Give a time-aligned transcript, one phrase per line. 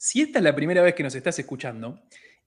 [0.00, 2.00] Si esta es la primera vez que nos estás escuchando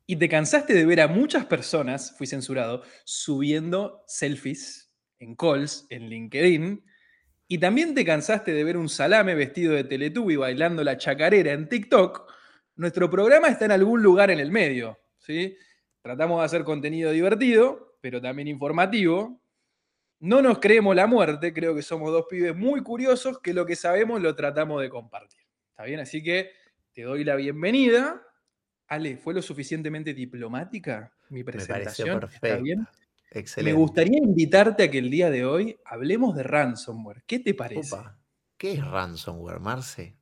[0.07, 4.89] y te cansaste de ver a muchas personas, fui censurado, subiendo selfies
[5.19, 6.83] en calls, en LinkedIn,
[7.49, 11.67] y también te cansaste de ver un salame vestido de Teletubby bailando la chacarera en
[11.67, 12.31] TikTok,
[12.77, 14.97] nuestro programa está en algún lugar en el medio.
[15.17, 15.57] ¿sí?
[16.01, 19.41] Tratamos de hacer contenido divertido, pero también informativo.
[20.21, 23.75] No nos creemos la muerte, creo que somos dos pibes muy curiosos que lo que
[23.75, 25.41] sabemos lo tratamos de compartir.
[25.71, 25.99] ¿Está bien?
[25.99, 26.60] Así que
[26.93, 28.21] te doy la bienvenida.
[28.87, 32.19] Ale, ¿fue lo suficientemente diplomática mi presentación?
[32.19, 32.27] Me.
[32.27, 32.87] ¿Está bien?
[33.29, 33.73] Excelente.
[33.73, 37.23] Me gustaría invitarte a que el día de hoy hablemos de ransomware.
[37.25, 37.97] ¿Qué te parece?
[38.57, 40.17] ¿Qué es ransomware, Marce?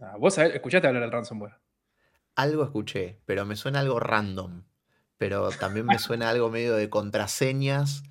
[0.00, 1.54] Ah, ¿Vos escuchaste hablar del ransomware?
[2.34, 4.64] Algo escuché, pero me suena algo random.
[5.18, 8.02] Pero también me suena algo medio de contraseñas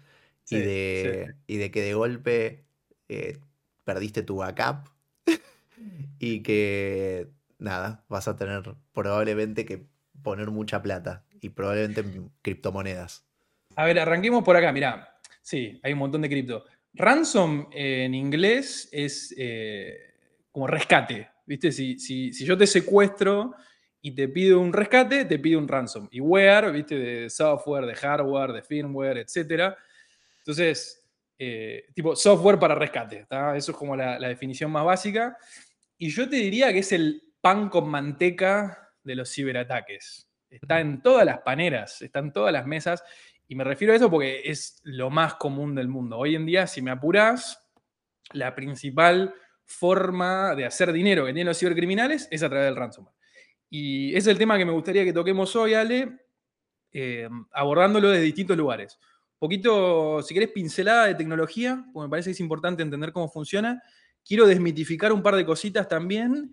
[0.50, 2.66] y, de, y de que de golpe
[3.10, 3.40] eh,
[3.84, 4.90] perdiste tu backup
[6.20, 7.30] y que
[7.66, 9.88] nada, vas a tener probablemente que
[10.24, 12.04] poner mucha plata y probablemente
[12.42, 13.28] criptomonedas.
[13.76, 14.72] A ver, arranquemos por acá.
[14.72, 16.64] Mirá, sí, hay un montón de cripto.
[16.94, 20.14] Ransom en inglés es eh,
[20.52, 21.30] como rescate.
[21.46, 21.72] ¿Viste?
[21.72, 23.54] Si, si, yo te secuestro
[24.02, 26.08] y te pido un rescate, te pido un ransom.
[26.12, 26.98] Y where, ¿viste?
[26.98, 29.76] De software, de hardware, de firmware, etc.
[30.40, 31.06] Entonces,
[31.38, 33.28] eh, tipo software para rescate.
[33.56, 35.38] Eso es como la definición más básica.
[35.98, 40.28] Y yo te diría que es el pan con manteca de los ciberataques.
[40.50, 43.04] Está en todas las paneras, está en todas las mesas.
[43.48, 46.18] Y me refiero a eso porque es lo más común del mundo.
[46.18, 47.70] Hoy en día, si me apuras,
[48.34, 53.14] la principal forma de hacer dinero que tienen los cibercriminales es a través del ransomware.
[53.70, 56.18] Y es el tema que me gustaría que toquemos hoy, Ale,
[56.94, 58.98] eh, abordándolo desde distintos lugares.
[59.34, 63.30] Un poquito, si querés, pincelada de tecnología, porque me parece que es importante entender cómo
[63.30, 63.84] funciona.
[64.28, 66.52] Quiero desmitificar un par de cositas también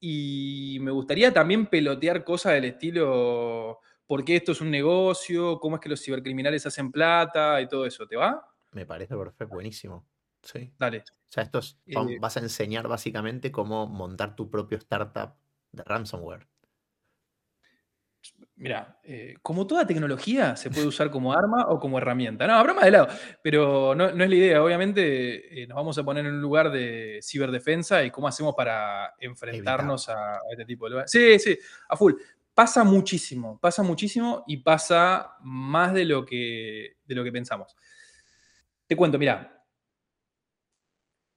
[0.00, 5.60] y me gustaría también pelotear cosas del estilo, ¿por qué esto es un negocio?
[5.60, 7.60] ¿Cómo es que los cibercriminales hacen plata?
[7.60, 8.42] Y todo eso, ¿te va?
[8.72, 10.06] Me parece perfecto, buenísimo.
[10.42, 10.72] Sí.
[10.78, 10.98] Dale.
[10.98, 15.34] O sea, esto eh, vas a enseñar básicamente cómo montar tu propio startup
[15.72, 16.48] de ransomware.
[18.60, 22.46] Mira, eh, como toda tecnología se puede usar como arma o como herramienta.
[22.46, 23.08] No, broma de lado,
[23.42, 24.62] pero no, es la idea.
[24.62, 29.14] Obviamente eh, nos vamos a poner en un lugar de ciberdefensa y cómo hacemos para
[29.18, 31.10] enfrentarnos a, este tipo de lugares.
[31.10, 31.58] Sí, sí,
[31.88, 32.12] a full.
[32.52, 37.74] Pasa muchísimo, pasa muchísimo y pasa más de lo que, de lo que pensamos.
[38.86, 39.64] Te cuento, mira.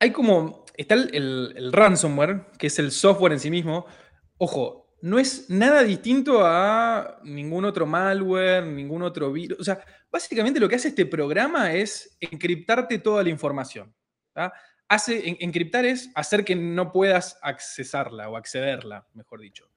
[0.02, 3.86] Hay como, está el ransomware, que es el software en sí mismo.
[4.38, 9.60] Ojo, no es nada distinto a ningún otro malware, ningún otro virus.
[9.60, 13.94] O sea, básicamente lo que hace este programa es encriptarte toda la información.
[14.88, 19.70] Hace, encriptar es hacer que no puedas accesarla o accederla, mejor dicho.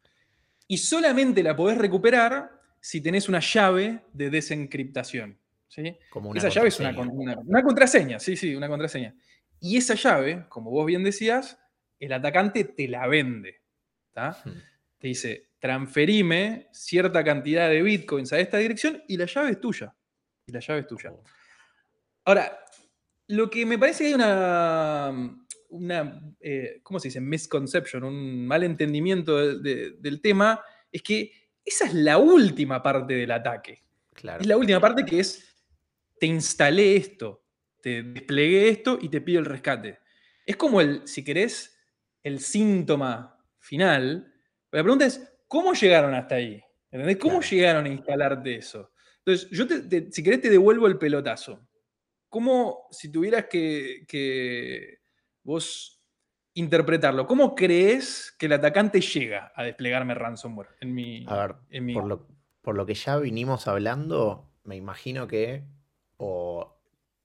[0.68, 5.40] Y solamente la podés recuperar si tenés una llave de desencriptación.
[5.66, 5.98] ¿sí?
[6.36, 6.94] esa llave es una,
[7.64, 9.12] contraseña, sí, sí, una contraseña.
[9.58, 11.58] Y esa llave, como vos bien decías,
[11.98, 13.62] el atacante te la vende.
[14.14, 19.60] Hmm te dice, transferime cierta cantidad de bitcoins a esta dirección y la llave es
[19.60, 19.94] tuya.
[20.46, 21.12] Y la llave es tuya.
[22.24, 22.58] Ahora,
[23.28, 25.36] lo que me parece que hay una,
[25.70, 27.20] una eh, ¿cómo se dice?
[27.20, 31.32] Misconception, un mal entendimiento del tema, es que
[31.64, 33.82] esa es la última parte del ataque.
[34.14, 34.40] Claro.
[34.40, 35.56] Es la última parte que es,
[36.18, 37.44] te instalé esto,
[37.82, 39.98] te desplegué esto y te pido el rescate.
[40.46, 41.76] Es como el, si querés,
[42.22, 44.32] el síntoma final,
[44.76, 46.62] la pregunta es, ¿cómo llegaron hasta ahí?
[46.90, 47.16] ¿Entendés?
[47.16, 48.92] ¿Cómo llegaron a instalarte eso?
[49.24, 49.64] Entonces, yo
[50.10, 51.66] si querés te devuelvo el pelotazo.
[52.28, 54.98] ¿Cómo, si tuvieras que,
[55.42, 56.02] vos
[56.52, 61.24] interpretarlo, cómo crees que el atacante llega a desplegarme ransomware en mi...
[61.26, 62.28] A ver, Por, lo,
[62.60, 65.64] por lo que ya vinimos hablando, me imagino que
[66.18, 66.76] o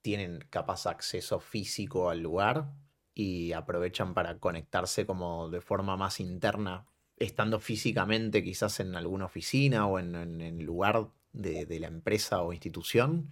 [0.01, 2.72] tienen capaz acceso físico al lugar
[3.13, 6.88] y aprovechan para conectarse como de forma más interna
[7.21, 13.31] estando físicamente quizás en alguna oficina o en, el lugar de, la empresa o institución,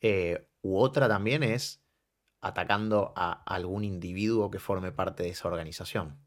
[0.00, 1.82] eh, u otra también es
[2.40, 6.18] atacando a algún individuo que forme parte de esa organización.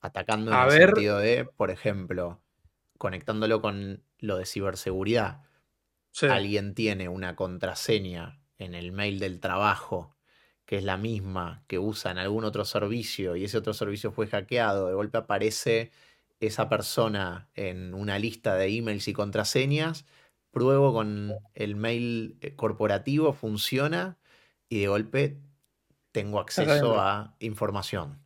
[0.00, 2.40] Atacando en el sentido de, por ejemplo,
[2.98, 5.42] conectándolo con lo de ciberseguridad.
[6.22, 10.13] Alguien tiene una contraseña en el mail del trabajo
[10.66, 14.26] que es la misma que usa en algún otro servicio y ese otro servicio fue
[14.26, 15.90] hackeado, de golpe aparece
[16.40, 20.06] esa persona en una lista de emails y contraseñas,
[20.50, 24.18] pruebo con el mail eh, corporativo, funciona
[24.68, 25.38] y de golpe
[26.12, 28.24] tengo acceso a información.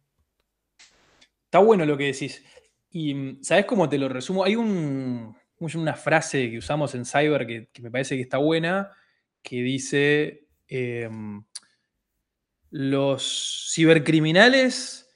[1.45, 2.45] Está bueno lo que decís.
[2.91, 4.45] Y mm, ¿sabes cómo te lo resumo?
[4.45, 8.91] Hay un, una frase que usamos en Cyber que, me parece que está buena,
[9.43, 11.43] que dice, em,
[12.71, 15.09] los cibercriminales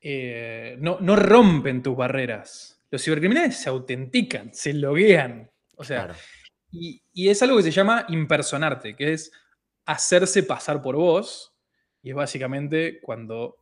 [0.00, 2.82] eh, no, rompen tus barreras.
[2.90, 5.50] Los cibercriminales se autentican, se loguean.
[5.76, 6.14] O sea,
[6.70, 9.32] y, y, es algo que se llama impersonarte, que es
[9.86, 11.54] hacerse pasar por vos.
[12.02, 13.56] Y es básicamente cuando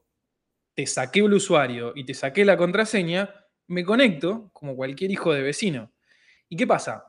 [0.75, 3.35] te saqué el usuario y te saqué la contraseña,
[3.67, 5.93] me conecto como cualquier hijo de vecino.
[6.49, 7.05] ¿Y qué pasa?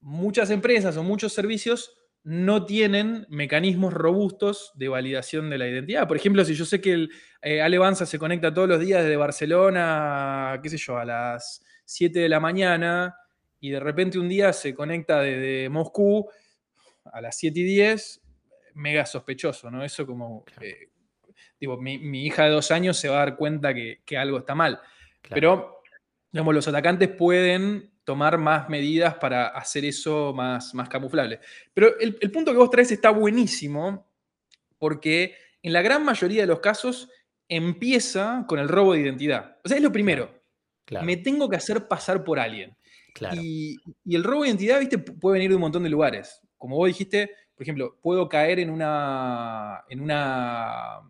[0.00, 1.93] Muchas empresas o muchos servicios
[2.24, 6.08] no tienen mecanismos robustos de validación de la identidad.
[6.08, 7.10] Por ejemplo, si yo sé que el
[7.42, 12.18] eh, Alevanza se conecta todos los días desde Barcelona, qué sé yo, a las 7
[12.18, 13.14] de la mañana,
[13.60, 16.30] y de repente un día se conecta desde Moscú
[17.04, 18.22] a las 7 y 10,
[18.74, 19.84] mega sospechoso, ¿no?
[19.84, 20.88] Eso como, eh,
[21.60, 24.80] digo, mi, hija de dos años se va a dar cuenta que, algo está mal.
[25.28, 25.82] Pero,
[26.32, 31.40] digamos, los atacantes pueden tomar más medidas para hacer eso más, más camuflable.
[31.72, 34.06] Pero el, punto que vos traes está buenísimo
[34.78, 37.10] porque en la gran mayoría de los casos
[37.48, 39.56] empieza con el robo de identidad.
[39.64, 40.42] O sea, es lo primero.
[41.02, 42.76] Me tengo que hacer pasar por alguien.
[43.32, 46.42] Y, y, el robo de identidad, viste, puede venir de un montón de lugares.
[46.58, 51.00] Como vos dijiste, por ejemplo, puedo caer en una, en una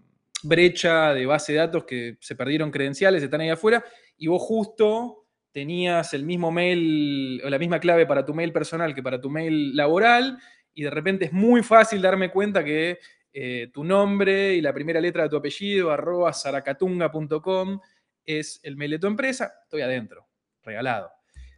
[0.43, 3.83] brecha de base de datos que se perdieron credenciales, están ahí afuera,
[4.19, 5.24] y vos justo
[5.55, 9.31] tenías el mismo mail o la misma clave para tu mail personal que para tu
[9.31, 10.37] mail laboral
[10.75, 12.99] y de repente es muy fácil darme cuenta que
[13.33, 17.81] eh, tu nombre y la primera letra de tu apellido, arroba saracatunga.com,
[18.25, 20.27] es el mail de tu empresa, estoy adentro,
[20.65, 21.13] regalado.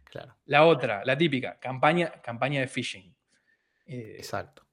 [0.05, 0.37] Claro.
[0.45, 3.15] La otra, la típica, campaña, campaña de phishing.
[3.87, 4.63] Eh, Exacto.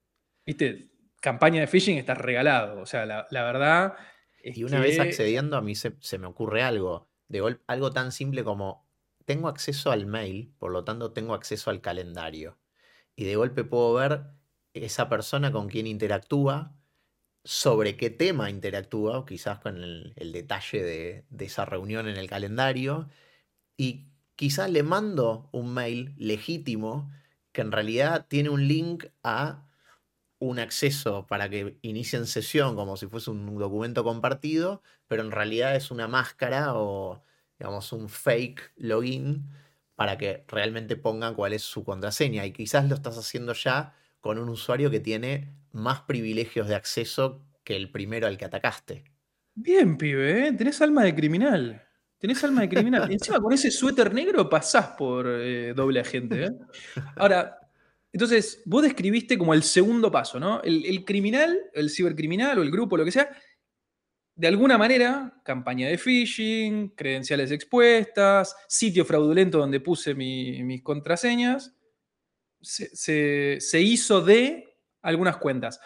[0.45, 2.79] Viste, campaña de phishing está regalado.
[2.79, 3.95] O sea, la, verdad.
[4.43, 7.09] y una vez accediendo, a mí se, se me ocurre algo.
[7.27, 8.84] De algo tan simple como
[9.25, 12.57] tengo acceso al mail, por lo tanto tengo acceso al calendario.
[13.15, 14.25] Y de golpe puedo ver
[14.73, 16.75] esa persona con quien interactúa,
[17.43, 23.09] sobre qué tema interactúa, quizás con el, detalle de, de, esa reunión en el calendario,
[23.77, 27.11] y quizás le mando un mail legítimo
[27.51, 29.65] que en realidad tiene un link a
[30.39, 35.75] un acceso para que inicien sesión como si fuese un documento compartido, pero en realidad
[35.75, 37.23] es una máscara o
[37.59, 39.49] digamos, un fake login
[39.95, 42.45] para que realmente pongan cuál es su contraseña.
[42.45, 47.45] Y quizás lo estás haciendo ya con un usuario que tiene más privilegios de acceso
[47.63, 49.03] que el primero al que atacaste.
[49.53, 50.51] Bien, pibe, ¿eh?
[50.53, 51.81] tenés alma de criminal.
[52.17, 53.09] Tenés alma de criminal.
[53.11, 56.45] Encima con ese suéter negro pasás por eh, doble agente.
[56.45, 56.51] ¿eh?
[57.15, 57.59] Ahora,
[58.11, 60.61] entonces, vos describiste como el segundo paso, ¿no?
[60.61, 63.29] El, el, criminal, el cibercriminal o el grupo, lo que sea,
[64.35, 71.73] de alguna manera, campaña de phishing, credenciales expuestas, sitio fraudulento donde puse mis contraseñas,
[72.61, 75.79] se, hizo de algunas cuentas.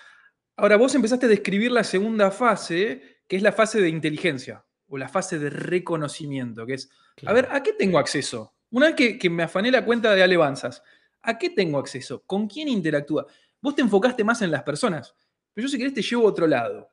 [0.56, 4.98] Ahora, vos empezaste a describir la segunda fase, que es la fase de inteligencia o
[4.98, 6.90] la fase de reconocimiento, que es,
[7.25, 8.56] a ver, ¿a qué tengo acceso?
[8.72, 10.81] Una vez que, que me afané la cuenta de Alevanzas,
[11.22, 12.24] ¿a qué tengo acceso?
[12.25, 13.28] ¿Con quién interactúa?
[13.62, 15.13] Vos te enfocaste más en las personas,
[15.54, 16.90] pero yo si querés te llevo a otro lado.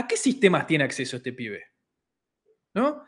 [0.00, 1.64] ¿A qué sistemas tiene acceso este pibe?
[2.74, 3.04] ¿No?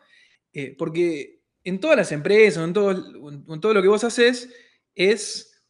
[0.52, 4.52] Eh, porque en todas las empresas, en todo, en todo lo que vos haces,
[4.94, 5.64] es,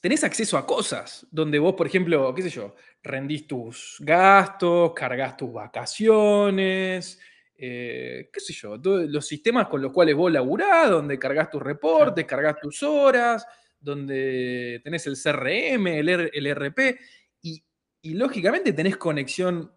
[0.00, 5.36] tenés acceso a cosas, donde vos, por ejemplo, qué sé yo, rendís tus gastos, cargas
[5.36, 7.20] tus vacaciones,
[7.54, 12.24] eh, qué sé yo, los sistemas con los cuales vos laburás, donde cargas tus reportes,
[12.24, 13.46] cargas tus horas,
[13.78, 16.98] donde tenés el CRM, el, el RP,
[17.42, 17.62] y,
[18.00, 19.72] y lógicamente tenés conexión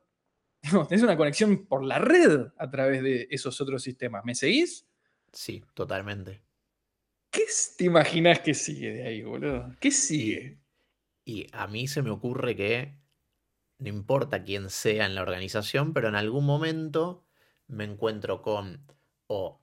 [0.90, 4.24] tenés una conexión por la red a través de esos otros sistemas.
[4.26, 4.88] ¿Me seguís?
[5.32, 6.42] Sí, totalmente.
[7.30, 7.44] ¿Qué
[7.78, 9.76] te imaginas que sigue de ahí, boludo?
[9.80, 10.60] ¿Qué sigue?
[11.26, 12.98] Y, a mí se me ocurre que
[13.80, 17.26] no importa quién sea en la organización, pero en algún momento
[17.68, 18.86] me encuentro con
[19.28, 19.60] o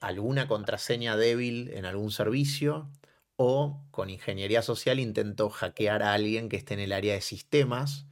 [0.00, 2.90] alguna contraseña débil en algún servicio
[3.36, 8.06] o con ingeniería social intento hackear a alguien que esté en el área de sistemas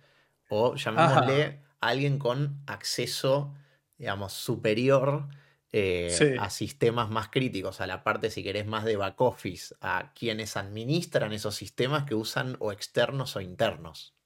[0.48, 3.54] o llamémosle alguien con acceso,
[3.98, 5.28] digamos, superior
[5.72, 10.12] eh, a sistemas más críticos, a la parte, si querés, más de back office, a
[10.14, 14.16] quienes administran esos sistemas que usan o externos o internos.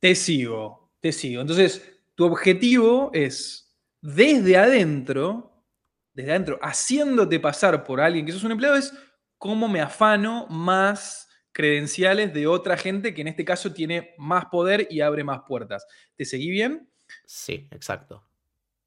[0.00, 1.42] Te sigo, te sigo.
[1.42, 5.64] Entonces, tu objetivo es, desde adentro,
[6.12, 8.92] desde adentro, haciéndote pasar por alguien que sos un empleado, es
[9.38, 14.86] cómo me afano más credenciales de otra gente que en este caso tiene más poder
[14.90, 15.86] y abre más puertas.
[16.16, 16.88] ¿Te seguí bien?
[17.26, 18.24] Sí, exacto.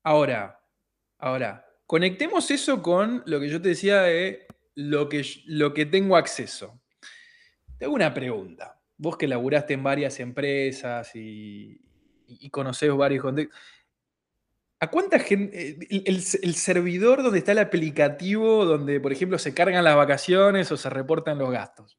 [0.03, 0.61] Ahora,
[1.17, 6.15] ahora, conectemos eso con lo que yo te decía de lo que, lo que tengo
[6.15, 6.81] acceso.
[7.77, 8.79] Te hago una pregunta.
[8.97, 11.81] Vos que laburaste en varias empresas y,
[12.27, 13.59] y conocés varios contextos.
[14.83, 19.81] ¿A cuánta gente, eh, el, servidor donde está el aplicativo, donde, por ejemplo, se cargan
[19.81, 21.97] las vacaciones o se reportan los gastos?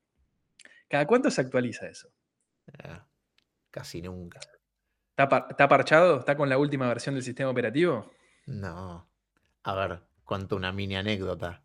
[0.95, 2.09] ¿Cada cuánto se actualiza eso?
[2.85, 3.05] Ah,
[3.73, 4.39] casi nunca.
[5.17, 6.21] ¿Está, parchado?
[6.21, 8.13] ¿Está con la última versión del sistema operativo?
[8.47, 9.05] No.
[9.65, 11.65] A ver, cuento una mini anécdota.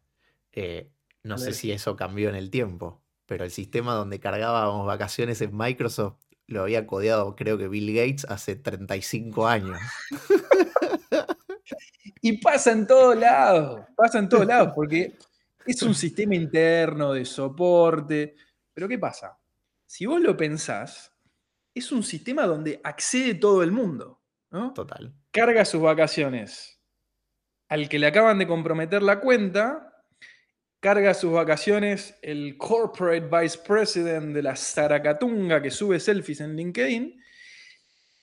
[0.51, 0.89] Eh,
[1.21, 5.55] no sé si eso cambió en el tiempo, pero el sistema donde cargábamos vacaciones en
[5.55, 6.17] Microsoft
[6.47, 9.79] lo había codeado, creo que Bill Gates, hace 35 años.
[12.21, 15.13] Y pasa en todos lados, pasa en todos lados, porque
[15.67, 18.35] es un sistema interno de soporte.
[18.79, 19.37] Pero ¿qué pasa?
[19.85, 21.13] Si vos lo pensás,
[21.73, 24.21] es un sistema donde accede todo el mundo.
[24.51, 24.71] ¿no?
[24.71, 25.13] Total.
[25.31, 26.81] Carga sus vacaciones
[27.67, 30.05] al que le acaban de comprometer la cuenta,
[30.79, 37.21] carga sus vacaciones el corporate vice president de la Zaracatunga que sube selfies en LinkedIn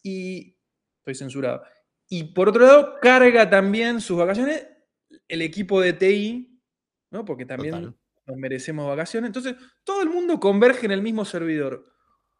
[0.04, 0.56] y
[1.00, 1.64] estoy censurado.
[2.08, 4.66] Y por otro lado, carga también sus vacaciones
[5.28, 6.62] el equipo de TI,
[7.10, 7.26] ¿no?
[7.26, 7.94] porque también
[8.26, 9.28] nos merecemos vacaciones.
[9.28, 9.54] Entonces,
[9.84, 11.84] todo el mundo converge en el mismo servidor.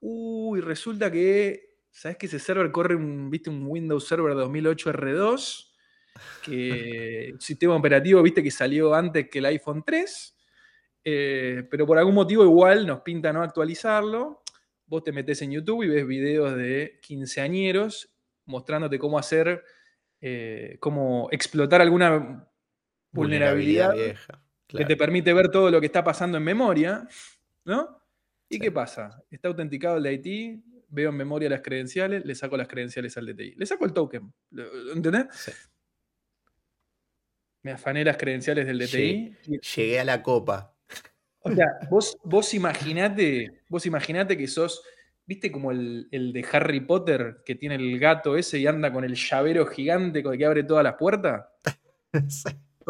[0.00, 5.66] Uy, resulta que, ¿sabes que ese server corre un, ¿viste, un Windows Server 2008 R2?
[6.43, 10.37] Que sistema operativo, viste, que salió antes que el iPhone 3.
[11.05, 14.43] Eh, pero por algún motivo igual nos pinta no actualizarlo.
[14.87, 18.16] Vos te metes en YouTube y ves videos de quinceañeros
[18.47, 19.64] mostrándote cómo hacer,
[20.21, 22.49] eh, cómo explotar alguna
[23.11, 23.95] vulnerabilidad,
[24.67, 27.09] que te permite ver todo lo que está pasando en memoria,
[27.65, 28.03] ¿no?
[28.49, 29.23] ¿Y qué pasa?
[29.31, 33.55] Está autenticado el de veo en memoria las credenciales, le saco las credenciales al DTI.
[33.57, 34.33] Le saco el token,
[34.95, 35.27] ¿entendés?
[35.33, 35.53] Sí.
[37.63, 39.37] Me afané las credenciales del DTI.
[39.77, 40.73] Llegué, a la copa.
[41.41, 44.83] O sea, vos, vos imaginate, vos imaginate que sos
[45.29, 49.17] ¿Viste como el, de Harry Potter que tiene el gato ese y anda con el
[49.17, 51.47] llavero gigante con el que abre todas las puertas?
[52.13, 52.31] No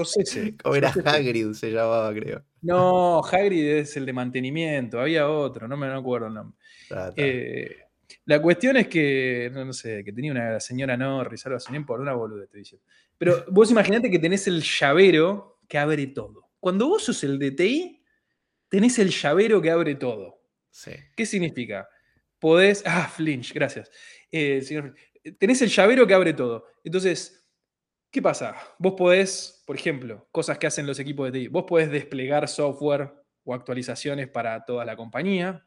[0.04, 0.52] si.
[0.62, 2.44] Como era Hagrid se llamaba, creo.
[2.62, 5.00] No, Hagrid es el de mantenimiento.
[5.00, 6.58] Había otro, no me acuerdo el nombre.
[7.16, 7.76] Eh,
[8.24, 12.12] la cuestión es que, no, sé, que tenía una señora Norris, algo así, por una
[12.12, 12.84] boluda te diciendo.
[13.18, 16.50] Pero vos imaginate que tenés el llavero que abre todo.
[16.60, 18.02] Cuando vos sos el DTI,
[18.68, 20.42] tenés el llavero que abre todo.
[20.70, 20.92] Sí.
[21.16, 21.88] ¿Qué significa?
[22.38, 22.82] podés.
[22.86, 23.90] Ah, flinch, gracias.
[24.30, 24.94] Eh, señor,
[25.38, 26.66] tenés el llavero que abre todo.
[26.84, 27.35] Entonces,
[28.16, 28.56] ¿qué pasa?
[28.78, 33.12] Vos podés, por ejemplo, cosas que hacen los equipos de TI, vos podés desplegar software
[33.44, 35.66] o actualizaciones para toda la compañía.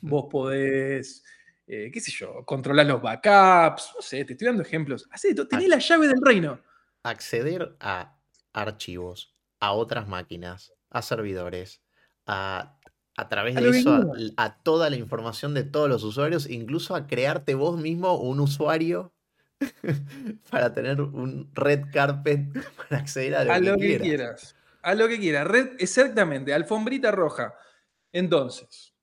[0.00, 1.22] Vos podés,
[1.68, 3.92] eh, qué sé yo, controlar los backups.
[3.94, 5.06] No sé, te estoy dando ejemplos.
[5.12, 6.60] Así, tenés la llave del reino.
[7.04, 8.18] Acceder a
[8.52, 11.84] archivos, a otras máquinas, a servidores,
[12.26, 12.80] a
[13.18, 17.54] a través de eso a, toda la información de todos los usuarios, incluso a crearte
[17.54, 19.15] vos mismo un usuario
[20.50, 22.40] para tener un red carpet
[22.76, 24.56] para acceder a lo, que, quieras.
[24.82, 25.46] A lo que quieras.
[25.46, 27.54] Red, exactamente, alfombrita roja.
[28.12, 28.94] Entonces,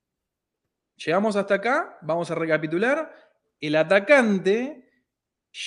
[0.97, 3.13] llegamos hasta acá, vamos a recapitular.
[3.59, 4.89] El atacante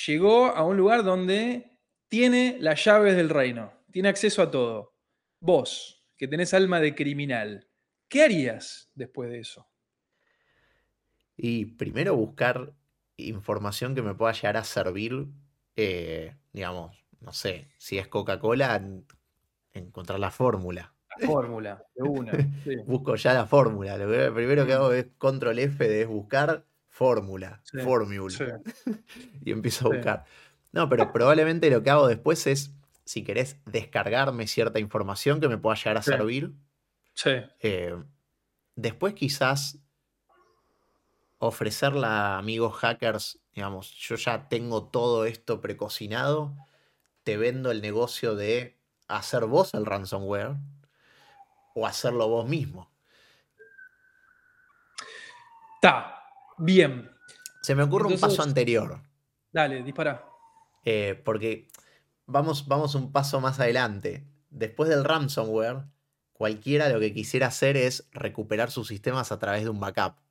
[0.07, 1.79] llegó a un lugar donde
[2.09, 4.95] tiene las llaves del reino, tiene acceso a todo.
[5.41, 7.67] Vos, que tenés alma de criminal,
[8.09, 9.69] ¿Qué harías después de eso?
[11.37, 12.73] Y primero buscar
[13.17, 15.27] información que me pueda llegar a servir,
[15.77, 18.81] eh, digamos, no sé, si es Coca-Cola,
[19.73, 20.93] encontrar la fórmula.
[21.19, 22.33] La fórmula, de una.
[22.87, 23.97] Busco ya la fórmula.
[23.97, 28.61] Lo primero que hago es control F de buscar fórmula, fórmula.
[29.45, 30.25] y empiezo a buscar.
[30.73, 32.73] No, pero probablemente lo que hago después es,
[33.05, 36.53] si querés, descargarme cierta información que me pueda llegar a servir
[37.17, 37.31] Sí.
[37.61, 37.97] Eh,
[38.77, 39.79] después quizás
[41.39, 46.57] ofrecerle a amigos hackers, digamos, yo ya tengo todo esto precocinado,
[47.23, 48.79] te vendo el negocio de
[49.09, 50.57] hacer vos el ransomware
[51.75, 52.91] o hacerlo vos mismo.
[55.77, 56.23] Está,
[56.57, 57.11] bien.
[57.63, 59.01] Se me ocurre un paso anterior.
[59.53, 60.25] Dale, dispara.
[60.85, 61.69] Eh, porque
[62.27, 64.27] vamos, vamos un paso más adelante.
[64.51, 65.85] Después del ransomware,
[66.33, 70.26] cualquiera lo que quisiera hacer es recuperar sus sistemas a través de un backup.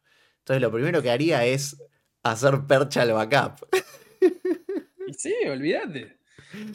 [0.46, 1.75] Entonces lo primero que haría es
[2.22, 3.68] hacer percha al backup.
[5.08, 6.20] Y sí, olvídate.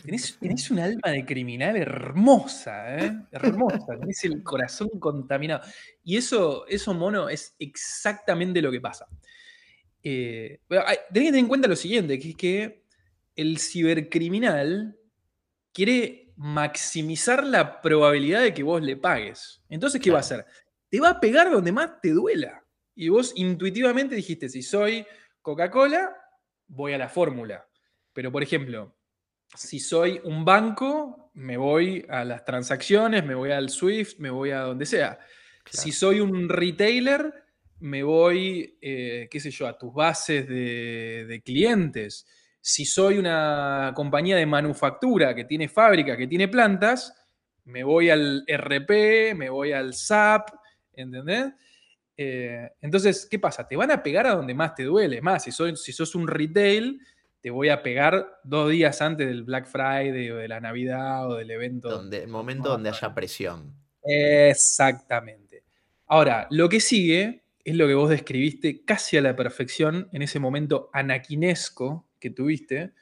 [0.03, 3.13] Tenés, un alma de criminal hermosa, ¿eh?
[3.31, 3.97] Hermosa.
[4.01, 5.63] Tenés el corazón contaminado.
[6.03, 9.07] Y eso, eso, mono, es exactamente lo que pasa.
[10.03, 12.83] Eh, tenés que tener en cuenta lo siguiente, que es que
[13.37, 14.99] el cibercriminal
[15.73, 19.63] quiere maximizar la probabilidad de que vos le pagues.
[19.69, 20.45] Entonces, ¿qué va a hacer?
[20.89, 22.60] Te va a pegar donde más te duela.
[23.01, 25.07] Y vos intuitivamente dijiste, si soy
[25.41, 26.15] Coca-Cola,
[26.69, 27.67] voy a la fórmula.
[28.13, 28.95] Pero, por ejemplo,
[29.55, 34.51] si soy un banco, me voy a las transacciones, me voy al SWIFT, me voy
[34.51, 35.19] a donde sea.
[35.65, 37.33] Si soy un retailer,
[37.79, 42.27] me voy, eh, qué sé yo, a tus bases de, clientes.
[42.61, 47.15] Si soy una compañía de manufactura que tiene fábrica, que tiene plantas,
[47.65, 50.51] me voy al RP, me voy al SAP,
[50.93, 51.55] ¿entendés?
[52.17, 53.67] Eh, entonces, ¿qué pasa?
[53.67, 55.21] Te van a pegar a donde más te duele.
[55.23, 57.01] Más, si, si sos un retail,
[57.41, 61.37] te voy a pegar dos días antes del Black Friday o de la Navidad o
[61.37, 61.89] del evento.
[61.89, 63.75] Donde, el momento donde haya presión.
[64.03, 65.65] Exactamente.
[66.07, 70.39] Ahora, lo que sigue es lo que vos describiste casi a la perfección en ese
[70.39, 72.93] momento anaquinesco que tuviste,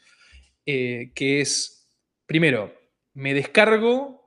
[0.67, 1.88] eh, que es,
[2.27, 2.75] primero,
[3.15, 4.18] me descargo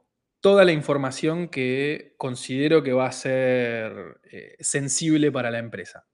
[0.42, 6.08] toda la información que considero que va a ser eh, sensible para la empresa.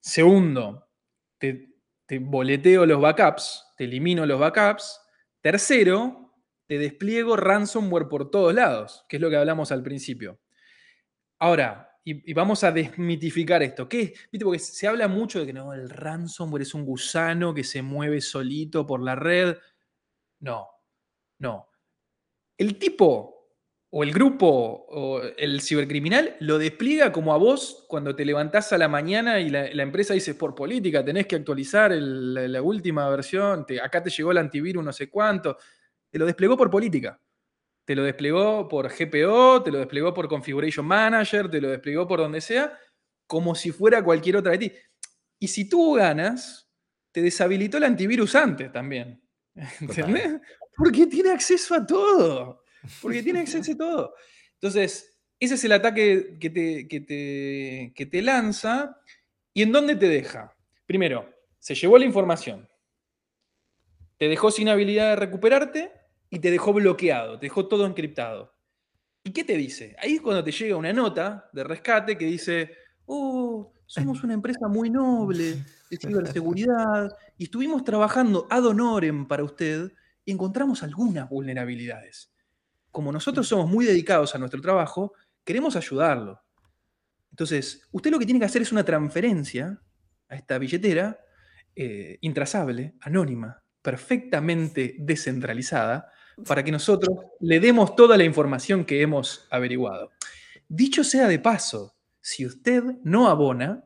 [0.00, 0.88] Segundo,
[1.38, 1.74] te,
[2.06, 5.00] te boleteo los backups, te elimino los backups.
[5.40, 6.34] Tercero,
[6.66, 10.40] te despliego ransomware por todos lados, que es lo que hablamos al principio.
[11.38, 13.88] Ahora, y, vamos a desmitificar esto.
[13.88, 14.14] ¿Qué?
[14.30, 14.44] ¿Viste?
[14.44, 18.86] Porque se habla mucho de que el ransomware es un gusano que se mueve solito
[18.86, 19.56] por la red.
[20.40, 20.68] No,
[21.38, 21.70] no.
[22.58, 23.33] El tipo
[23.96, 24.48] o el grupo
[24.88, 29.50] o el cibercriminal lo despliega como a vos cuando te levantás a la mañana y
[29.50, 34.38] la, empresa dice por política tenés que actualizar la, última versión, acá te llegó el
[34.38, 35.56] antivirus no sé cuánto.
[36.10, 37.20] Te lo desplegó por política
[37.84, 42.18] te lo desplegó por GPO, te lo desplegó por Configuration Manager, te lo desplegó por
[42.18, 42.76] donde sea,
[43.26, 44.72] como si fuera cualquier otra de ti.
[45.38, 46.68] Y si tú ganas,
[47.12, 49.22] te deshabilitó el antivirus antes también.
[49.80, 50.40] ¿Entendés?
[50.74, 52.63] Porque tiene acceso a todo.
[53.02, 54.14] Porque tiene acceso a todo.
[54.54, 59.00] Entonces, ese es el ataque que te, que te, que te lanza.
[59.52, 60.56] ¿Y en dónde te deja?
[60.86, 62.68] Primero, se llevó la información.
[64.18, 65.92] Te dejó sin habilidad de recuperarte
[66.30, 68.54] y te dejó bloqueado, te dejó todo encriptado.
[69.22, 69.96] ¿Y qué te dice?
[69.98, 72.72] Ahí es cuando te llega una nota de rescate que dice,
[73.06, 79.92] oh, somos una empresa muy noble de ciberseguridad y estuvimos trabajando ad honorem para usted
[80.24, 82.33] y encontramos algunas vulnerabilidades.
[82.94, 86.40] Como nosotros somos muy dedicados a nuestro trabajo, queremos ayudarlo.
[87.32, 89.82] Entonces, usted lo que tiene que hacer es una transferencia
[90.28, 91.18] a esta billetera
[91.74, 96.08] eh, intrazable, anónima, perfectamente descentralizada,
[96.46, 100.12] para que nosotros le demos toda la información que hemos averiguado.
[100.68, 103.82] Dicho sea de paso, si usted no abona,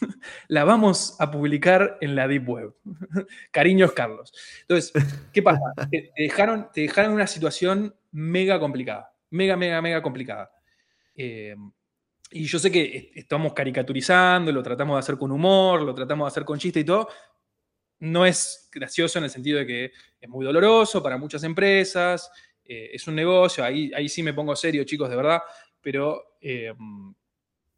[0.48, 2.74] la vamos a publicar en la Deep Web.
[3.50, 4.32] Cariños, Carlos.
[4.62, 4.92] Entonces,
[5.32, 5.60] ¿qué pasa?
[5.90, 9.12] Te dejaron, te dejaron una situación mega complicada.
[9.30, 10.50] Mega, mega, mega complicada.
[11.14, 11.54] Eh,
[12.30, 16.28] y yo sé que estamos caricaturizando, lo tratamos de hacer con humor, lo tratamos de
[16.28, 17.08] hacer con chiste y todo,
[18.00, 22.30] no es gracioso en el sentido de que es muy doloroso para muchas empresas,
[22.64, 25.40] eh, es un negocio, ahí, ahí sí me pongo serio, chicos, de verdad,
[25.80, 26.72] pero eh,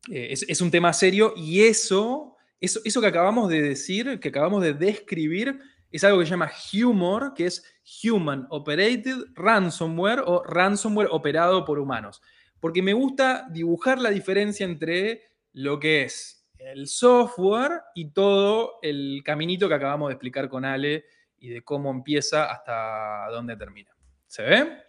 [0.09, 4.63] eh, es, un tema serio y eso, eso, eso que acabamos de decir, que acabamos
[4.63, 5.59] de describir,
[5.91, 6.53] es algo que se llama
[6.85, 7.65] humor, que es
[8.05, 12.23] Human Operated Ransomware o ransomware operado por humanos.
[12.61, 19.23] Porque me gusta dibujar la diferencia entre lo que es el software y todo el
[19.25, 21.05] caminito que acabamos de explicar con Ale
[21.39, 23.91] y de cómo empieza hasta dónde termina.
[24.27, 24.83] ¿Se ve?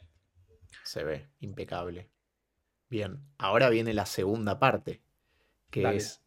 [0.83, 2.10] Se ve, impecable.
[2.91, 5.01] Bien, ahora viene la segunda parte,
[5.69, 6.21] que es,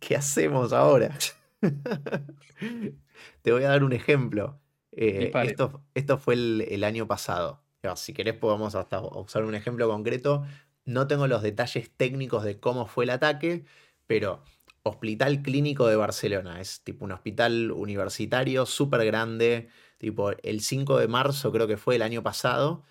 [0.00, 1.14] ¿qué hacemos ahora?
[3.42, 4.58] Te voy a dar un ejemplo.
[4.92, 7.60] Eh, esto, esto, fue el, año pasado.
[7.96, 10.46] Si querés podemos hasta usar un ejemplo concreto.
[10.86, 13.66] No tengo los detalles técnicos de cómo fue el ataque,
[14.06, 14.42] pero
[14.84, 19.68] Hospital Clínico de Barcelona es tipo un hospital universitario súper grande.
[19.98, 22.84] Tipo, el 5 de marzo, creo que fue el año pasado,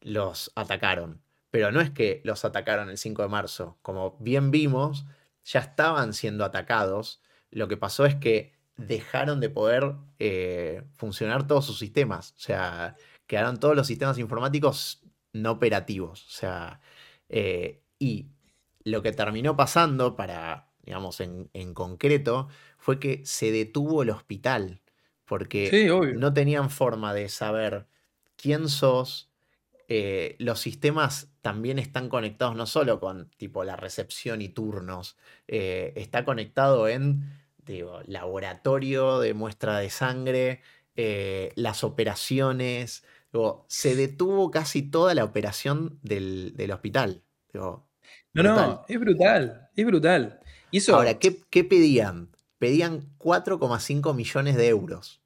[0.00, 1.20] los atacaron.
[1.50, 3.78] Pero no es que los atacaron el 5 de marzo.
[3.82, 5.06] Como bien vimos,
[5.44, 7.22] ya estaban siendo atacados.
[7.50, 12.34] Lo que pasó es que dejaron de poder eh, funcionar todos sus sistemas.
[12.36, 16.26] O sea, quedaron todos los sistemas informáticos no operativos.
[16.26, 16.80] O sea,
[17.28, 18.26] eh, y
[18.84, 24.80] lo que terminó pasando para, digamos, en, concreto, fue que se detuvo el hospital.
[25.24, 27.86] Porque no tenían forma de saber
[28.34, 29.29] quién sos.
[29.92, 35.16] Eh, los sistemas también están conectados no solo con tipo la recepción y turnos,
[35.48, 37.38] eh, está conectado en
[38.06, 40.60] laboratorio de muestra de sangre,
[41.54, 43.04] las operaciones,
[43.68, 47.22] se detuvo casi toda la operación del, hospital.
[47.52, 47.86] no,
[48.32, 50.40] no, es brutal, es brutal.
[50.88, 52.28] Ahora, ¿qué, pedían?
[52.58, 55.19] Pedían 4,5 millones de euros.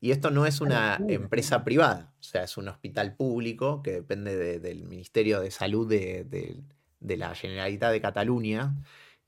[0.00, 4.60] Y esto no es una empresa privada, o sea, es un hospital público que depende
[4.60, 6.62] del Ministerio de Salud de,
[7.00, 8.76] la Generalitat de Cataluña.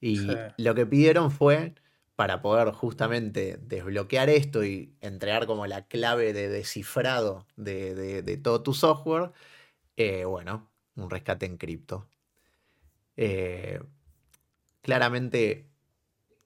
[0.00, 1.74] Y lo que pidieron fue
[2.20, 8.74] para poder justamente desbloquear esto y entregar como la clave de descifrado de, todo tu
[8.74, 9.32] software,
[9.96, 12.06] eh, bueno, un rescate en cripto.
[13.16, 13.80] Eh,
[14.82, 15.66] claramente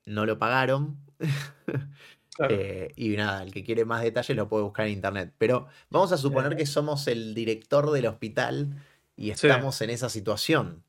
[0.07, 0.99] no lo pagaron.
[2.49, 5.33] Eh, y nada, el que quiere más detalles lo puede buscar en internet.
[5.39, 8.77] Pero vamos a suponer que somos el director del hospital
[9.17, 10.83] y estamos en esa situación.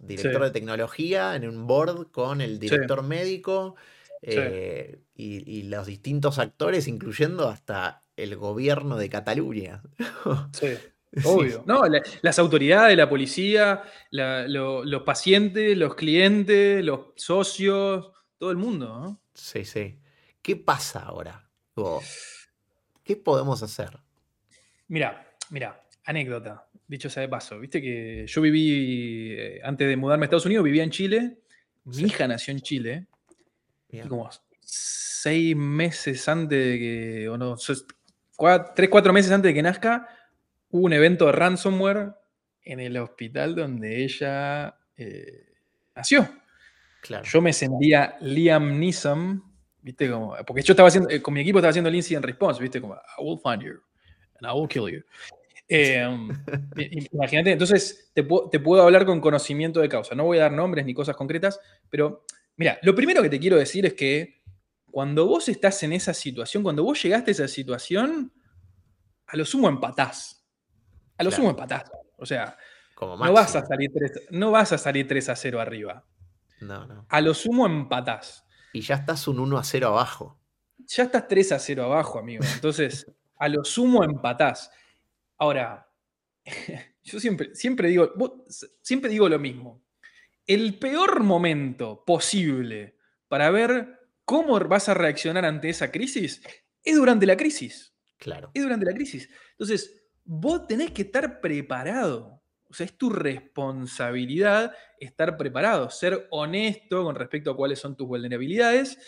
[0.00, 3.76] director de tecnología en un board con el director médico
[4.22, 9.82] eh, y, los distintos actores, incluyendo hasta el gobierno de Cataluña.
[10.52, 10.76] Sí.
[11.24, 11.64] Obvio.
[11.66, 11.84] No,
[12.20, 19.18] las autoridades, la policía, los pacientes, los clientes, los socios, todo el mundo.
[19.32, 19.98] Sí, sí.
[20.48, 21.46] ¿Qué pasa ahora?
[23.04, 23.98] ¿Qué podemos hacer?
[24.86, 27.60] Mira, mira, anécdota, dicho sea de paso.
[27.60, 31.40] Viste que yo viví, eh, antes de mudarme a Estados Unidos, vivía en Chile.
[31.84, 33.08] Mi hija nació en Chile
[34.08, 34.30] como
[34.62, 37.54] seis meses antes de que, o no,
[38.74, 40.08] tres, cuatro meses antes de que nazca,
[40.70, 42.14] hubo un evento de ransomware
[42.62, 45.56] en el hospital donde ella eh,
[45.94, 46.26] nació.
[47.02, 47.24] Claro.
[47.26, 49.47] Yo me sentía Liam Neeson,
[49.82, 50.10] ¿viste?
[50.10, 52.80] Como, porque yo estaba haciendo, eh, con mi equipo estaba haciendo el incident response, ¿viste?
[52.80, 53.80] Como, I will find you
[54.40, 55.02] and I will kill you.
[55.68, 56.28] Em,
[57.12, 60.14] imagínate, entonces te, te, puedo hablar con conocimiento de causa.
[60.14, 61.60] No voy a dar nombres ni cosas concretas,
[61.90, 62.24] pero
[62.58, 64.42] Mira, lo primero que te quiero decir es que
[64.90, 68.32] cuando vos estás en esa situación, cuando vos llegaste a esa situación,
[69.28, 70.44] a lo sumo empatás.
[71.16, 71.88] A lo sumo empatás.
[72.16, 72.56] O sea,
[73.00, 76.04] no, vas a salir 3, no vas a salir 3 a 0 arriba.
[76.60, 77.06] No, no.
[77.08, 78.44] A lo sumo empatás.
[78.72, 80.38] Y ya estás un 1 a 0 abajo.
[80.86, 82.44] Ya estás 3 a 0 abajo, amigo.
[82.54, 84.70] Entonces, a lo sumo empatás.
[85.36, 85.90] Ahora,
[87.02, 88.12] yo siempre, siempre, digo,
[88.82, 89.82] siempre digo lo mismo
[90.48, 92.96] el peor momento posible
[93.28, 96.42] para ver cómo vas a reaccionar ante esa crisis
[96.82, 97.94] es durante la crisis.
[98.16, 98.50] Claro.
[98.54, 99.28] Es durante la crisis.
[99.52, 102.37] Entonces, vos tenés que estar preparado.
[102.70, 108.06] O sea, es tu responsabilidad estar preparado, ser honesto con respecto a cuáles son tus
[108.06, 108.98] vulnerabilidades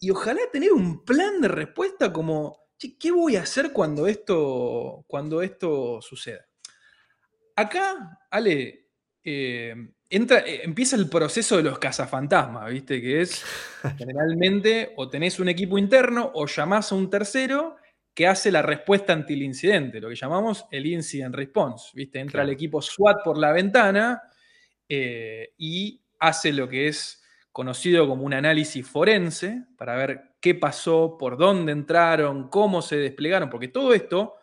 [0.00, 5.42] y ojalá tener un plan de respuesta como, ¿qué voy a hacer cuando esto, cuando
[5.42, 6.46] esto suceda?
[7.56, 8.88] Acá, Ale,
[9.24, 9.74] eh,
[10.08, 13.00] entra, eh, empieza el proceso de los cazafantasmas, ¿viste?
[13.00, 13.44] Que es
[13.98, 17.76] generalmente o tenés un equipo interno o llamás a un tercero
[18.18, 22.18] que hace la respuesta ante el incidente, lo que llamamos el incident response, ¿viste?
[22.18, 24.20] Entra el equipo SWAT por la ventana
[24.88, 31.16] eh, y hace lo que es conocido como un análisis forense para ver qué pasó,
[31.16, 34.34] por dónde entraron, cómo se desplegaron, porque todo esto,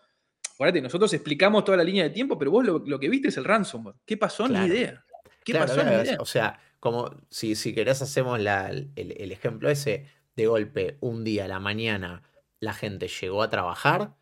[0.54, 3.44] acuérdate, nosotros explicamos toda la línea de tiempo, pero vos lo, que viste es el
[3.44, 3.98] ransomware.
[4.06, 4.48] ¿Qué pasó?
[4.48, 5.04] Ni idea.
[5.44, 5.82] ¿Qué pasó?
[6.20, 11.50] o sea, como si, si querés hacemos el, ejemplo ese, de golpe, un día a
[11.50, 12.24] la mañana
[12.66, 14.16] la gente llegó a trabajar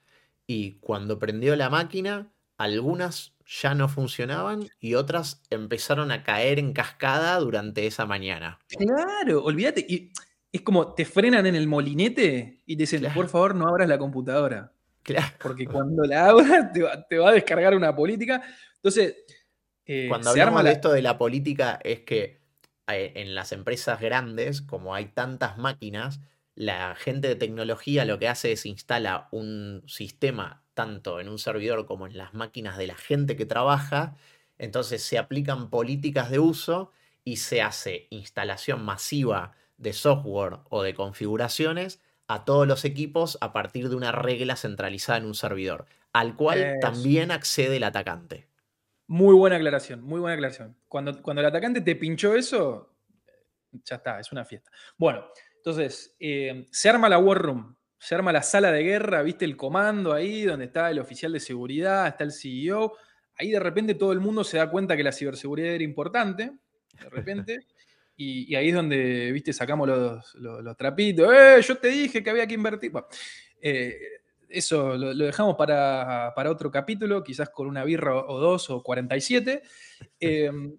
[0.45, 6.73] y cuando prendió la máquina, algunas ya no funcionaban y otras empezaron a caer en
[6.73, 8.59] cascada durante esa mañana.
[8.67, 9.85] Claro, olvídate.
[9.87, 10.11] Y
[10.51, 13.97] es como te frenan en el molinete y te dicen, por favor, no abras la
[13.97, 14.71] computadora.
[15.01, 15.33] Claro.
[15.41, 18.41] Porque cuando la abras te te va a descargar una política.
[18.75, 19.15] Entonces,
[19.85, 22.41] eh, Cuando hablamos de esto de la política es que
[22.87, 26.21] eh, en las empresas grandes, como hay tantas máquinas,
[26.55, 31.85] la gente de tecnología lo que hace es instala un sistema tanto en un servidor
[31.85, 34.15] como en las máquinas de la gente que trabaja,
[34.57, 36.91] entonces se aplican políticas de uso
[37.23, 43.53] y se hace instalación masiva de software o de configuraciones a todos los equipos a
[43.53, 48.47] partir de una regla centralizada en un servidor, al cual también accede el atacante.
[49.07, 50.75] Muy buena aclaración, muy buena aclaración.
[50.87, 52.93] Cuando, cuando el atacante te pinchó eso,
[53.83, 54.71] ya está, es una fiesta.
[54.97, 55.25] Bueno,
[55.65, 59.55] entonces, eh, se arma la War Room, se arma la sala de guerra, viste el
[59.55, 62.97] comando ahí, donde está el oficial de seguridad, está el CEO.
[63.35, 66.51] Ahí de repente todo el mundo se da cuenta que la ciberseguridad era importante,
[67.01, 67.59] de repente.
[68.15, 71.33] Y, ahí es donde, viste, sacamos los, trapitos.
[71.33, 71.59] ¡Eh!
[71.63, 72.91] Yo te dije que había que invertir.
[73.59, 73.97] Eh,
[74.47, 79.63] eso lo, dejamos para, otro capítulo, quizás con una birra o dos o 47.
[80.19, 80.77] Em,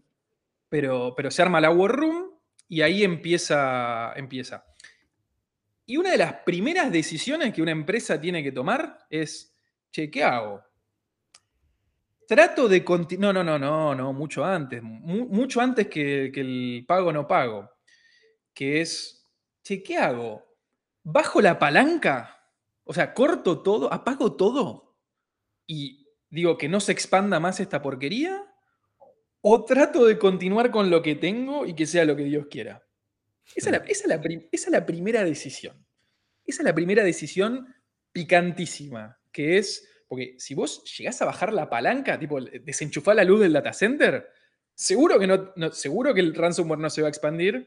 [0.69, 4.65] pero, pero se arma la War Room y ahí empieza, empieza.
[5.87, 9.55] Y una de las primeras decisiones que una empresa tiene que tomar es,
[9.91, 10.63] che, ¿qué hago?
[12.27, 13.35] trato de continuar.
[13.35, 14.83] No, no, no, no, no, mucho antes.
[14.83, 17.71] mucho antes que, que, el pago no pago.
[18.53, 19.27] Que es,
[19.63, 20.45] che, ¿qué hago?
[21.03, 22.49] ¿Bajo la palanca?
[22.85, 24.97] O sea, corto todo, apago todo
[25.67, 28.43] y digo que no se expanda más esta porquería.
[29.47, 32.83] ¿O trato de continuar con lo que tengo y que sea lo que Dios quiera?
[33.55, 35.87] Esa es la, esa es la primera decisión.
[36.47, 37.75] Esa es la primera decisión
[38.13, 43.41] picantísima, que es porque si vos llegás a bajar la palanca, tipo desenchufar la luz
[43.41, 44.29] del data center,
[44.75, 47.67] seguro que, no, seguro que el ransomware no se va a expandir,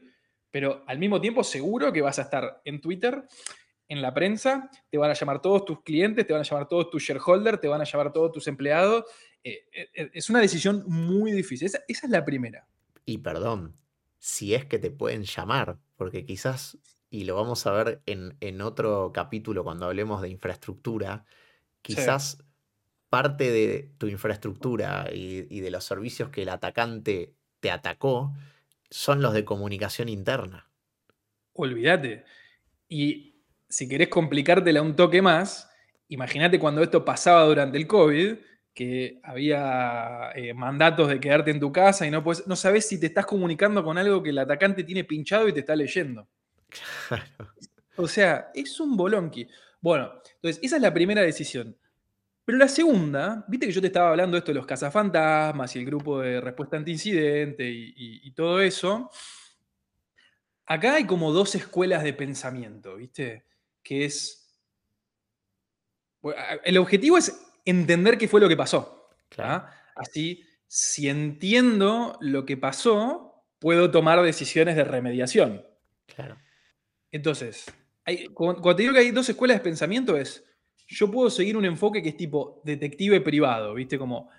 [0.50, 3.24] pero al mismo tiempo seguro que vas a estar en Twitter,
[3.88, 6.90] en la prensa, te van a llamar todos tus clientes, te van a llamar todos
[6.90, 9.04] tus shareholders, te van a llamar todos tus empleados.
[9.42, 11.66] Eh, eh, eh, es una decisión muy difícil.
[11.66, 12.66] Esa, esa es la primera.
[13.06, 13.76] Y perdón,
[14.18, 16.78] si es que te pueden llamar, porque quizás,
[17.10, 21.24] y lo vamos a ver en, otro capítulo cuando hablemos de infraestructura,
[21.82, 22.44] Quizás
[23.08, 28.34] parte de tu infraestructura y, de los servicios que el atacante te atacó
[28.90, 30.68] son los de comunicación interna.
[31.54, 32.24] Olvídate.
[32.88, 35.70] Y si querés complicártela un toque más,
[36.08, 38.36] imagínate cuando esto pasaba durante el COVID,
[38.78, 43.00] que había eh, mandatos de quedarte en tu casa y no, puedes, no sabes si
[43.00, 46.28] te estás comunicando con algo que el atacante tiene pinchado y te está leyendo.
[47.96, 49.48] O sea, es un bolonqui.
[49.80, 51.76] Bueno, entonces, esa es la primera decisión.
[52.44, 55.80] Pero la segunda, viste que yo te estaba hablando de esto de los cazafantasmas y
[55.80, 59.10] el grupo de respuesta ante incidente y, todo eso.
[60.66, 63.44] Acá hay como dos escuelas de pensamiento, ¿viste?
[63.82, 64.56] Que es.
[66.62, 69.10] El objetivo es entender qué fue lo que pasó.
[69.96, 75.64] Así, si entiendo lo que pasó, puedo tomar decisiones de remediación.
[76.14, 76.36] Claro.
[77.10, 77.66] Entonces,
[78.34, 80.44] cuando te digo que hay dos escuelas de pensamiento es,
[80.86, 83.98] yo puedo seguir un enfoque que es tipo detective privado, ¿viste?
[83.98, 84.30] Como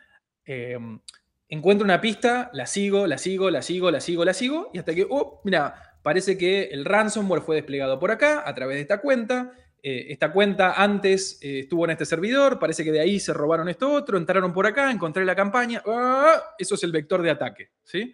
[0.46, 1.00] em,
[1.48, 4.96] encuentro una pista, la sigo, la sigo, la sigo, la sigo, la sigo, y hasta
[4.96, 9.00] que, oh, mira, parece que el ransomware fue desplegado por acá a través de esta
[9.02, 9.54] cuenta.
[9.82, 13.70] Eh, esta cuenta antes eh, estuvo en este servidor, parece que de ahí se robaron
[13.70, 16.42] esto otro, entraron por acá, encontré la campaña, ¡ah!
[16.58, 18.14] eso es el vector de ataque, ¿sí?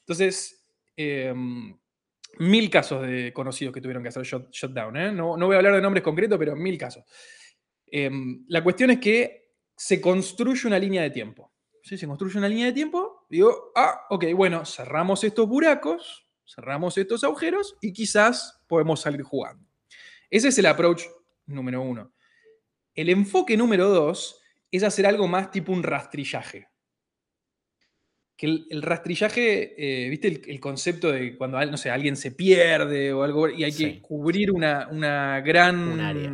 [0.00, 1.76] Entonces, em,
[2.38, 4.96] mil casos de conocidos que tuvieron que hacer shutdown.
[4.96, 5.12] ¿eh?
[5.12, 7.04] No, no, voy a hablar de nombres concretos, pero mil casos.
[7.86, 11.52] Em, la cuestión es que se construye una línea de tiempo.
[11.82, 11.96] ¿sí?
[11.96, 13.26] Se construye una línea de tiempo.
[13.28, 19.66] Digo, ah, ok, bueno, cerramos estos buracos, cerramos estos agujeros y quizás podemos salir jugando.
[20.34, 21.02] Ese es el approach
[21.46, 22.12] número uno.
[22.94, 26.68] El enfoque número dos es hacer algo más tipo un rastrillaje
[28.36, 33.22] que el, rastrillaje, eh, ¿viste el, concepto de cuando no sé, alguien se pierde o
[33.22, 35.88] algo y hay que cubrir una, gran.
[35.88, 36.32] Un área.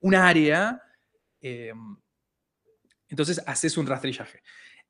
[0.00, 0.82] Un área
[1.40, 1.96] em,
[3.08, 4.42] entonces haces un rastrillaje.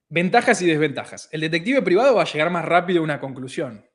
[0.08, 1.28] Ventajas y desventajas.
[1.30, 3.88] El detective privado va a llegar más rápido a una conclusión,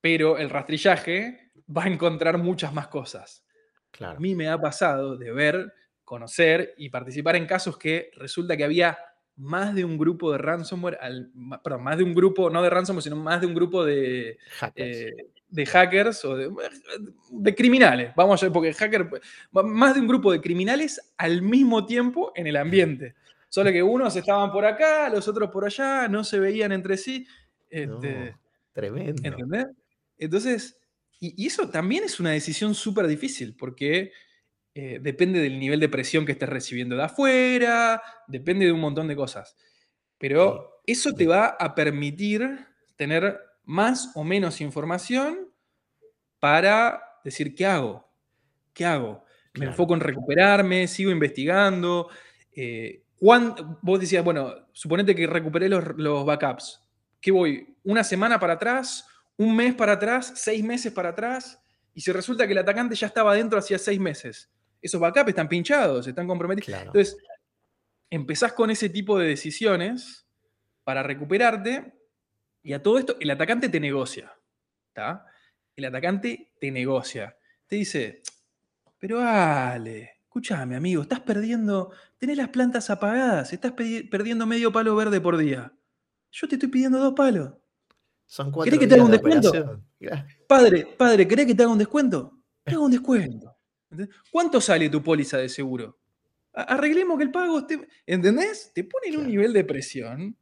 [0.00, 3.44] pero el rastrillaje va a encontrar muchas más cosas.
[3.90, 4.16] Claro.
[4.16, 5.72] A mí me ha pasado de ver,
[6.04, 8.98] conocer y participar en casos que resulta que había
[9.36, 10.98] más de un grupo de ransomware,
[11.62, 14.96] perdón, más de un grupo, no de ransomware, sino más de un grupo de hackers,
[14.98, 15.12] eh,
[15.48, 19.08] de hackers o de, criminales, vamos a ver, porque hacker,
[19.50, 23.14] más de un grupo de criminales al mismo tiempo en el ambiente.
[23.48, 27.26] Solo que unos estaban por acá, los otros por allá, no se veían entre sí.
[27.68, 28.36] Este,
[28.72, 29.22] tremendo.
[29.24, 29.66] ¿Entendés?
[30.18, 30.79] Entonces,
[31.20, 34.12] y, y, eso también es una decisión súper difícil, porque
[34.74, 39.08] eh, depende del nivel de presión que estés recibiendo de afuera, depende de un montón
[39.08, 39.56] de cosas.
[40.16, 45.52] Pero eso te va a permitir tener más o menos información
[46.38, 48.08] para decir, ¿qué hago?
[48.72, 49.24] ¿Qué hago?
[49.54, 52.08] Me enfoco en recuperarme, sigo investigando.
[52.54, 56.80] Eh, vos decías, bueno, suponete que recuperé los, los backups.
[57.20, 57.76] ¿Qué voy?
[57.82, 59.06] ¿Una semana para atrás?
[59.40, 60.32] ¿Un mes para atrás?
[60.36, 61.62] ¿Seis meses para atrás?
[61.94, 64.50] Y si resulta que el atacante ya estaba dentro hacía seis meses
[64.82, 66.80] esos backups están pinchados, están comprometidos.
[66.80, 67.16] Entonces,
[68.08, 70.26] empezás con ese tipo de decisiones
[70.84, 71.94] para recuperarte
[72.62, 74.32] y a todo esto el atacante te negocia.
[74.88, 75.26] ¿está?
[75.76, 77.36] El atacante te negocia.
[77.66, 78.22] Te dice,
[78.98, 85.20] pero Ale, escúchame amigo, estás perdiendo, tenés las plantas apagadas, estás perdiendo medio palo verde
[85.20, 85.72] por día.
[86.32, 87.52] Yo te estoy pidiendo dos palos.
[88.30, 89.82] Son cuatro ¿Querés que te haga un descuento?
[90.46, 92.38] Padre, padre, ¿querés que te haga un descuento?
[92.62, 93.56] Te hago un descuento.
[94.30, 95.98] ¿Cuánto sale tu póliza de seguro?
[96.52, 97.88] Arreglemos que el pago esté.
[98.06, 98.70] ¿Entendés?
[98.72, 100.36] Te ponen un nivel de presión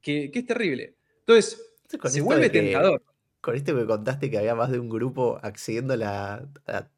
[0.00, 0.94] que, es terrible.
[1.18, 1.60] Entonces,
[2.04, 3.02] se vuelve tentador.
[3.40, 6.48] Con esto me contaste que había más de un grupo accediendo a la,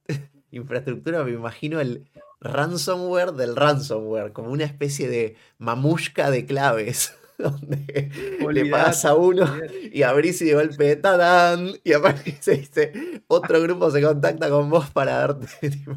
[0.50, 7.16] infraestructura, me imagino el ransomware del ransomware, como una especie de mamushka de claves.
[8.40, 9.46] Donde le pagas a uno
[9.92, 11.72] y abrís y de golpe ¡tadán!
[11.82, 12.92] y aparece dice,
[13.26, 15.96] otro grupo se contacta con vos para darte tipo,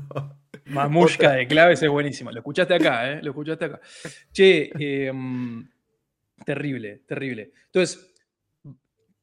[0.66, 2.32] Mamushka de claves es buenísimo.
[2.32, 3.20] Lo escuchaste acá, ¿eh?
[3.22, 3.82] Lo escuchaste acá.
[4.32, 5.70] Che, em,
[6.46, 7.52] terrible, terrible.
[7.66, 8.14] Entonces,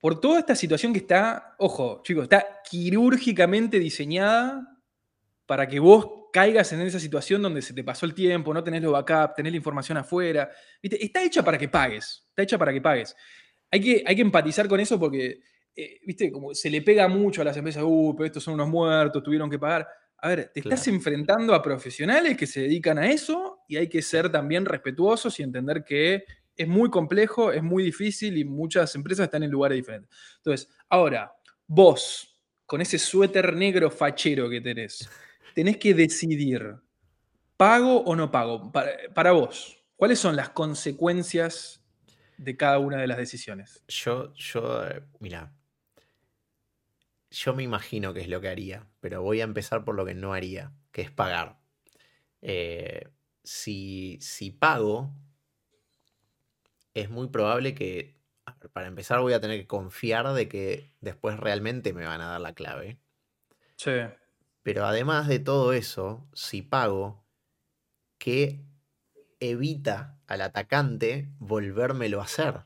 [0.00, 4.79] por toda esta situación que está, ojo, chicos, está quirúrgicamente diseñada
[5.50, 8.82] para que vos caigas en esa situación donde se te pasó el tiempo, no tenés
[8.82, 10.48] los backup, tenés la información afuera.
[10.80, 11.04] ¿Viste?
[11.04, 12.24] Está hecha para que pagues.
[12.28, 13.16] Está hecha para que pagues.
[13.68, 15.40] Hay que, hay que empatizar con eso porque,
[15.74, 18.68] eh, viste, como se le pega mucho a las empresas, uh, pero estos son unos
[18.68, 19.88] muertos, tuvieron que pagar.
[20.18, 24.02] A ver, te estás enfrentando a profesionales que se dedican a eso y hay que
[24.02, 29.24] ser también respetuosos y entender que es muy complejo, es muy difícil y muchas empresas
[29.24, 30.16] están en lugares diferentes.
[30.36, 31.32] Entonces, ahora,
[31.66, 35.10] vos, con ese suéter negro fachero que tenés,
[35.54, 36.76] tenés que decidir,
[37.56, 38.72] ¿pago o no pago?
[38.72, 41.84] Para, vos, ¿cuáles son las consecuencias
[42.38, 43.84] de cada una de las decisiones?
[43.88, 45.54] Yo, yo, eh, mira,
[47.30, 50.14] yo me imagino que es lo que haría, pero voy a empezar por lo que
[50.14, 51.60] no haría, que es pagar.
[52.42, 53.08] Eh,
[53.44, 55.12] si, si pago,
[56.94, 58.16] es muy probable que,
[58.72, 62.40] para empezar, voy a tener que confiar de que después realmente me van a dar
[62.40, 63.00] la clave.
[63.76, 63.90] Sí.
[64.62, 67.25] Pero además de todo eso, si pago,
[68.18, 68.64] ¿qué
[69.40, 72.61] evita al atacante volvérmelo a hacer?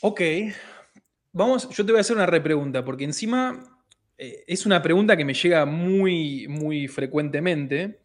[0.00, 0.20] Ok,
[1.32, 3.62] Vamos, yo te voy a hacer una repregunta, porque encima
[4.16, 8.00] eh, es una pregunta que me llega muy, muy frecuentemente.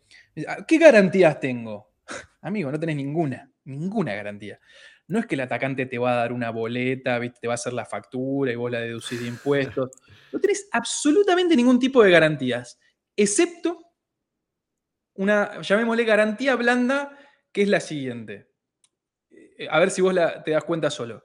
[0.48, 1.94] Ah, ¿Qué garantías tengo?
[2.42, 4.60] Amigo, no tenés ninguna, ninguna garantía.
[5.08, 7.74] No es que el atacante te va a dar una boleta, te va a hacer
[7.74, 9.90] la factura y vos la deducís de impuestos.
[10.34, 12.80] No tenés absolutamente ningún tipo de garantías,
[13.16, 13.80] excepto
[15.14, 17.18] una, llamémosle garantía blanda,
[17.52, 18.52] que es la siguiente.
[19.30, 21.24] Eh, a ver si vos te das cuenta solo.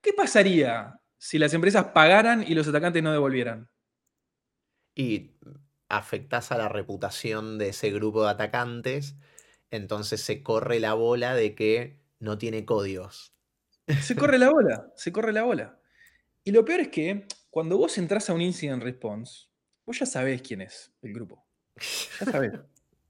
[0.00, 3.68] ¿Qué pasaría si las empresas pagaran y los atacantes no devolvieran?
[4.94, 5.32] Y
[5.88, 9.16] afectás a la reputación de ese grupo de atacantes,
[9.70, 13.34] entonces se corre la bola de que no tiene códigos.
[14.00, 15.80] Se corre la bola, se corre la bola.
[16.44, 19.46] Y lo peor es que cuando vos entras a un incident response,
[19.86, 21.46] vos ya sabés quién es el grupo.
[22.18, 22.52] Ya sabés.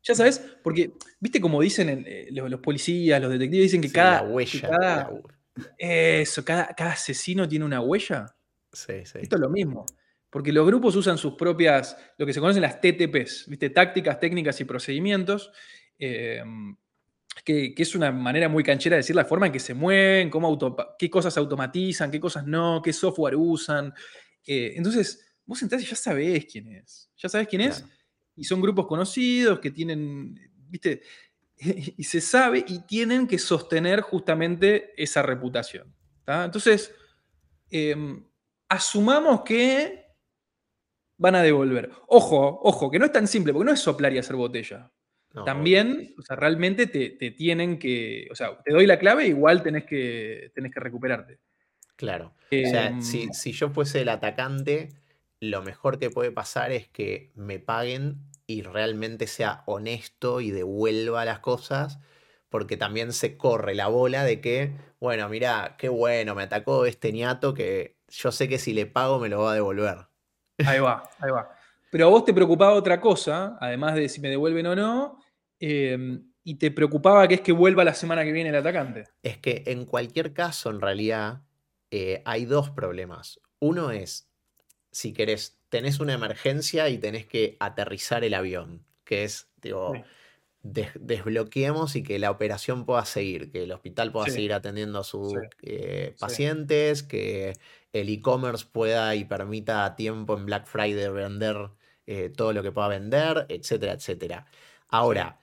[0.06, 4.22] Ya sabés, porque, viste como dicen eh, los, policías, los detectives, dicen que cada.
[4.22, 5.10] La huella.
[5.78, 8.26] Eso, cada, asesino tiene una huella.
[8.70, 9.20] Sí, sí.
[9.22, 9.86] Esto es lo mismo.
[10.28, 13.70] Porque los grupos usan sus propias, lo que se conocen las TTPs, ¿viste?
[13.70, 15.50] tácticas, técnicas y procedimientos,
[15.98, 16.76] em,
[17.42, 20.58] que, es una manera muy canchera de decir la forma en que se mueven, cómo
[20.98, 23.94] qué cosas automatizan, qué cosas no, qué software usan.
[24.46, 27.10] Eh, entonces, vos entrás y ya sabés quién es.
[27.16, 27.84] Ya sabés quién es.
[28.36, 31.02] Y son grupos conocidos que tienen, viste,
[31.56, 35.94] y se sabe y tienen que sostener justamente esa reputación.
[36.26, 36.94] Entonces,
[37.70, 38.24] em,
[38.68, 40.04] asumamos que
[41.18, 41.90] van a devolver.
[42.08, 44.90] Ojo, ojo, que no es tan simple, porque no es soplar y hacer botella.
[45.44, 49.84] También, o sea, realmente te, tienen que, o sea, te doy la clave, igual tenés
[49.84, 51.40] que, tenés que recuperarte.
[51.96, 52.34] Claro.
[52.50, 54.90] o sea, em, si, si yo fuese el atacante,
[55.40, 61.24] lo mejor que puede pasar es que me paguen y realmente sea honesto y devuelva
[61.24, 61.98] las cosas,
[62.48, 67.12] porque también se corre la bola de que, bueno, mira, qué bueno, me atacó este
[67.12, 70.06] ñato que yo sé que si le pago me lo va a devolver.
[70.64, 71.50] Ahí va, ahí va.
[71.90, 75.18] Pero a vos te preocupaba otra cosa, además de si me devuelven o no,
[75.60, 79.04] em, y te preocupaba que es que vuelva la semana que viene el atacante.
[79.22, 81.42] Es que en cualquier caso, en realidad,
[81.96, 83.40] eh, hay dos problemas.
[83.60, 84.28] Uno es,
[84.90, 89.92] si querés tenés una emergencia y tenés que aterrizar el avión, que es, digo,
[90.64, 95.34] desbloqueemos y que la operación pueda seguir, que el hospital pueda seguir atendiendo a sus
[95.62, 97.52] eh, pacientes, que
[97.92, 101.70] el e-commerce pueda y permita a tiempo en Black Friday vender
[102.06, 104.46] eh, todo lo que pueda vender, etcétera, etcétera.
[104.88, 105.38] Ahora,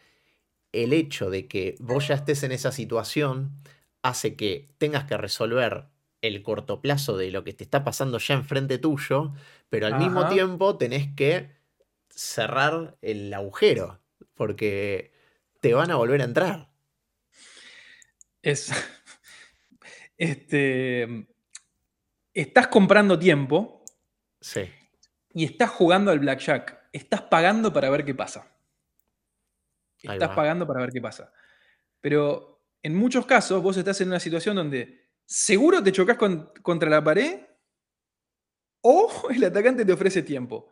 [0.74, 3.64] el hecho de que vos ya estés en esa situación
[4.02, 5.91] hace que tengas que resolver
[6.22, 9.34] el corto plazo de lo que te está pasando ya enfrente tuyo,
[9.70, 11.52] pero al mismo tiempo tenés que
[12.10, 14.00] cerrar el agujero,
[14.36, 15.12] porque
[15.60, 16.70] te van a volver a entrar.
[18.42, 18.72] Es.
[20.18, 21.28] Este.
[22.32, 23.84] Estás comprando tiempo.
[24.40, 24.70] Sí.
[25.34, 26.90] Y estás jugando al blackjack.
[26.94, 28.56] Estás pagando para ver qué pasa.
[30.00, 31.34] Estás pagando para ver qué pasa.
[32.02, 36.18] Pero en muchos casos vos estás en una situación donde seguro te chocas
[36.62, 37.42] contra la pared
[38.82, 40.72] o el atacante te ofrece tiempo.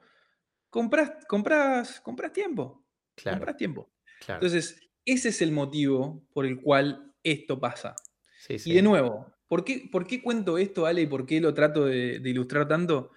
[0.70, 2.86] compras, compras, compras tiempo.
[3.16, 3.92] Claro, Compras tiempo.
[4.26, 4.46] claro.
[4.46, 7.96] Entonces, ese es el motivo por el cual esto pasa.
[8.40, 11.54] Sí, Y de nuevo, ¿por qué, por qué cuento esto, Ale, y por qué lo
[11.54, 13.12] trato de, de ilustrar tanto?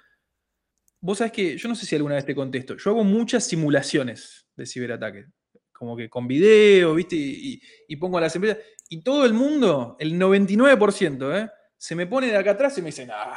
[1.01, 4.47] Vos sabés que, yo no sé si alguna vez te contesto, yo hago muchas simulaciones
[4.57, 5.27] de ciberataque,
[5.73, 7.17] como que con video, ¿viste?
[7.17, 8.59] Y, y- y pongo a las empresas,
[8.93, 11.51] y todo el mundo, el 99%, ¿eh?
[11.77, 13.37] se me pone de acá atrás y me dicen, ah,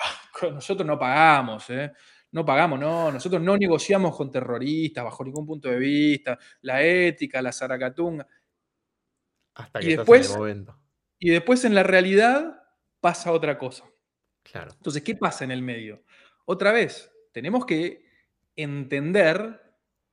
[0.52, 1.92] nosotros no pagamos, ¿eh?
[2.32, 7.42] No pagamos, no, nosotros no negociamos con terroristas bajo ningún punto de vista, la ética,
[7.42, 8.28] la zaracatunga.
[9.56, 10.78] hasta Y que en después- el momento.
[11.18, 12.62] Y después en la realidad
[13.00, 13.86] pasa otra cosa.
[14.44, 16.04] Claro, Entonces, ¿qué pasa en el medio?
[16.46, 18.04] Otra vez, tenemos que
[18.58, 19.62] entender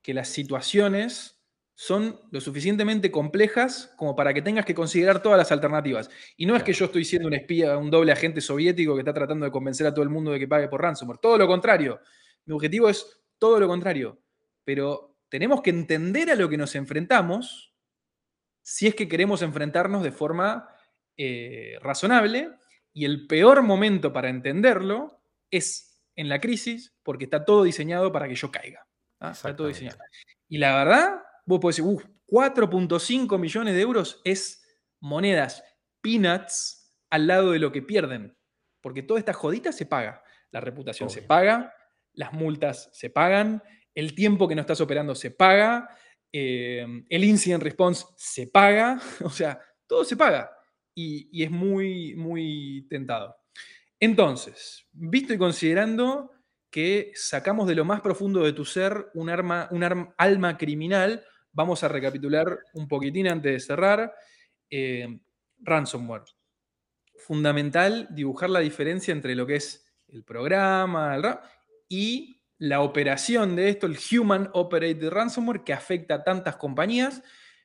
[0.00, 1.31] que las situaciones
[1.74, 6.10] son lo suficientemente complejas como para que tengas que considerar todas las alternativas.
[6.36, 9.14] Y no es que yo estoy siendo un espía, un doble agente soviético que está
[9.14, 11.18] tratando de convencer a todo el mundo de que pague por ransomware.
[11.18, 12.00] Todo lo contrario.
[12.44, 14.20] Mi objetivo es todo lo contrario.
[14.64, 17.74] Pero tenemos que entender a lo que nos enfrentamos
[18.60, 20.68] si es que queremos enfrentarnos de forma
[21.16, 22.50] eh, razonable.
[22.92, 28.28] Y el peor momento para entenderlo es en la crisis, porque está todo diseñado para
[28.28, 28.86] que yo caiga.
[29.18, 29.30] ¿ah?
[29.30, 29.98] Está todo diseñado.
[30.48, 34.62] Y la verdad, vos podés decir, "Uf, 4.5 millones de euros es
[35.00, 35.62] monedas
[36.00, 38.36] peanuts al lado de lo que pierden.
[38.80, 40.24] Porque toda esta jodita se paga.
[40.50, 41.74] La reputación se paga,
[42.14, 43.62] las multas se pagan,
[43.94, 45.88] el tiempo que no estás operando se paga,
[46.32, 50.50] eh, el incident response se paga, o sea, todo se paga.
[50.94, 53.36] Y, y es muy, muy tentado.
[54.00, 56.30] Entonces, visto y considerando
[56.70, 61.84] que sacamos de lo más profundo de tu ser un, arma, un alma criminal, vamos
[61.84, 64.14] a recapitular un poquitín antes de cerrar.
[64.70, 65.20] Eh,
[65.62, 66.24] ransomware.
[67.16, 71.16] Fundamental dibujar la diferencia entre lo que es el programa
[71.88, 77.22] y la operación de esto, el Human Operated Ransomware, que afecta a tantas compañías.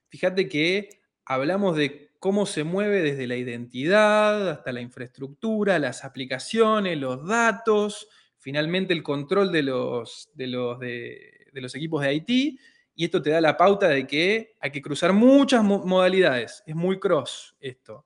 [0.09, 0.89] Fíjate que
[1.25, 8.07] hablamos de cómo se mueve desde la identidad hasta la infraestructura, las aplicaciones, los datos,
[8.37, 12.59] finalmente el control de los, de los equipos de IT.
[12.99, 16.63] Y esto te da la pauta de que hay que cruzar muchas mo- modalidades.
[16.65, 18.05] Es muy cross esto.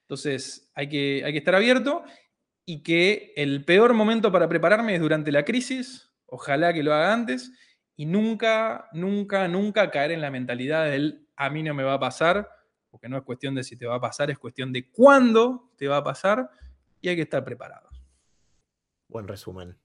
[0.00, 2.02] Entonces hay que, hay que estar abierto
[2.64, 6.10] y que el peor momento para prepararme es durante la crisis.
[6.24, 7.52] Ojalá que lo haga antes.
[7.96, 12.00] Y nunca, nunca, nunca caer en la mentalidad del a mí no me va a
[12.00, 12.48] pasar,
[12.88, 15.86] porque no es cuestión de si te va a pasar, es cuestión de cuándo te
[15.86, 16.48] va a pasar
[17.02, 18.02] y hay que estar preparados.
[19.06, 19.76] Buen resumen.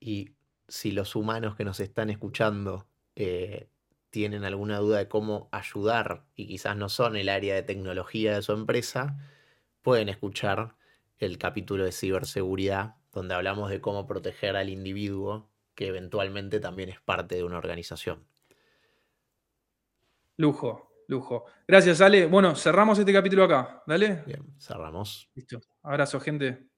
[0.00, 0.34] Y
[0.66, 2.87] si los humanos que nos están escuchando
[3.20, 3.68] eh,
[4.10, 8.42] tienen alguna duda de cómo ayudar y quizás no son el área de tecnología de
[8.42, 9.18] su empresa,
[9.82, 10.76] pueden escuchar
[11.18, 17.00] el capítulo de ciberseguridad donde hablamos de cómo proteger al individuo que eventualmente también es
[17.00, 18.24] parte de una organización.
[20.36, 21.46] Lujo, lujo.
[21.66, 22.26] Gracias, Ale.
[22.26, 23.82] Bueno, cerramos este capítulo acá.
[23.84, 24.22] Dale.
[24.26, 25.28] Bien, cerramos.
[25.34, 25.60] Listo.
[25.82, 26.68] Abrazo, gente.